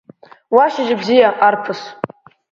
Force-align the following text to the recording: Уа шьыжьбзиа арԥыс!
Уа 0.53 0.65
шьыжьбзиа 0.73 1.29
арԥыс! 1.47 1.81